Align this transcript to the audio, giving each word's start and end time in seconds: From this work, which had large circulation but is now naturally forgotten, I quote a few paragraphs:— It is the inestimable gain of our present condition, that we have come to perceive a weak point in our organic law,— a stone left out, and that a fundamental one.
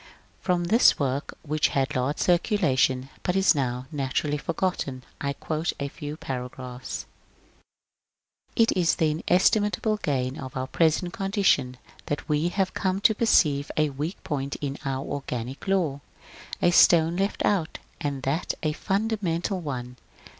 From 0.39 0.63
this 0.63 0.97
work, 0.97 1.37
which 1.43 1.67
had 1.77 1.95
large 1.95 2.17
circulation 2.17 3.09
but 3.21 3.35
is 3.35 3.53
now 3.53 3.85
naturally 3.91 4.39
forgotten, 4.39 5.03
I 5.21 5.33
quote 5.33 5.73
a 5.79 5.89
few 5.89 6.17
paragraphs:— 6.17 7.05
It 8.55 8.71
is 8.75 8.95
the 8.95 9.11
inestimable 9.11 9.97
gain 9.97 10.39
of 10.39 10.57
our 10.57 10.65
present 10.65 11.13
condition, 11.13 11.77
that 12.07 12.27
we 12.27 12.47
have 12.49 12.73
come 12.73 12.99
to 13.01 13.13
perceive 13.13 13.69
a 13.77 13.91
weak 13.91 14.17
point 14.23 14.55
in 14.55 14.79
our 14.85 15.05
organic 15.05 15.67
law,— 15.67 16.01
a 16.63 16.71
stone 16.71 17.15
left 17.15 17.45
out, 17.45 17.77
and 17.99 18.23
that 18.23 18.55
a 18.63 18.71
fundamental 18.73 19.59
one. 19.59 19.97